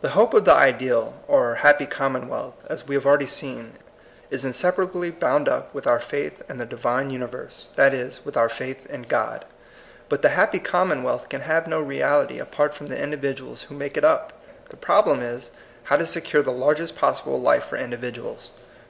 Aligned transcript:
The 0.00 0.08
hope 0.16 0.32
of 0.32 0.46
the 0.46 0.54
ideal 0.54 1.12
or 1.26 1.56
happy 1.56 1.84
common 1.84 2.26
wealth, 2.26 2.54
as 2.70 2.88
we 2.88 2.94
have 2.94 3.04
already 3.04 3.26
seen, 3.26 3.74
is 4.30 4.42
insepa 4.42 4.88
rably 4.88 5.10
bound 5.20 5.46
up 5.46 5.74
with 5.74 5.86
our 5.86 6.00
faith 6.00 6.40
in 6.48 6.56
the 6.56 6.64
divine 6.64 7.10
universe, 7.10 7.68
that 7.76 7.92
is, 7.92 8.24
with 8.24 8.34
our 8.34 8.48
faith 8.48 8.86
in 8.86 9.04
Qod. 9.04 9.42
But 10.08 10.22
the 10.22 10.30
happy 10.30 10.58
commonwealth 10.58 11.28
can 11.28 11.42
have 11.42 11.66
no 11.66 11.82
reality 11.82 12.38
apart 12.38 12.72
from 12.74 12.86
the 12.86 12.96
individuals 12.98 13.64
who 13.64 13.74
make 13.74 13.98
it 13.98 14.06
up. 14.06 14.32
The 14.70 14.78
problem 14.78 15.20
is, 15.20 15.50
how 15.82 15.98
to 15.98 16.06
secure 16.06 16.42
the 16.42 16.50
largest 16.50 16.96
possible 16.96 17.38
life 17.38 17.64
for 17.64 17.76
individuals. 17.76 18.48